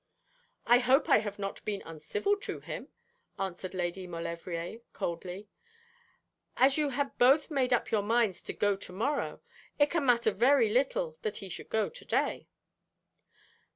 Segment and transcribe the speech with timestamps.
[0.65, 2.87] 'I hope I have not been uncivil to him,'
[3.37, 5.47] answered Lady Maulevrier coldly.
[6.57, 9.41] 'As you had both made up your minds to go to morrow,
[9.77, 12.47] it can matter very little that he should go to day.'